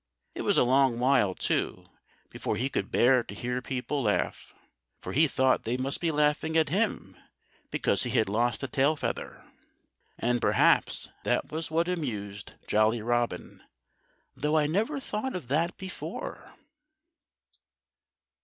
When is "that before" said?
15.49-16.51